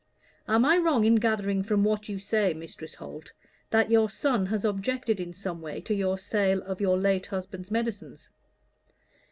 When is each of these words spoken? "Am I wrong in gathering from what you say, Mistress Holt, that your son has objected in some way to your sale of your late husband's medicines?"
"Am 0.47 0.65
I 0.65 0.79
wrong 0.79 1.03
in 1.03 1.13
gathering 1.17 1.61
from 1.61 1.83
what 1.83 2.09
you 2.09 2.17
say, 2.17 2.55
Mistress 2.55 2.95
Holt, 2.95 3.33
that 3.69 3.91
your 3.91 4.09
son 4.09 4.47
has 4.47 4.65
objected 4.65 5.19
in 5.19 5.31
some 5.31 5.61
way 5.61 5.79
to 5.81 5.93
your 5.93 6.17
sale 6.17 6.63
of 6.63 6.81
your 6.81 6.97
late 6.97 7.27
husband's 7.27 7.69
medicines?" 7.69 8.27